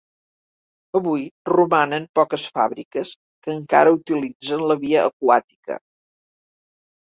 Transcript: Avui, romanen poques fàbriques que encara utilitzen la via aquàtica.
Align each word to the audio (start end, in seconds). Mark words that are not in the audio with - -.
Avui, 0.99 1.25
romanen 1.49 2.07
poques 2.19 2.45
fàbriques 2.55 3.11
que 3.45 3.53
encara 3.57 3.93
utilitzen 3.99 4.65
la 4.73 4.79
via 4.87 5.05
aquàtica. 5.13 5.79